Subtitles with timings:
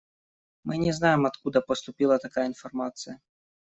[0.63, 3.21] Мы не знаем, откуда поступила такая информация.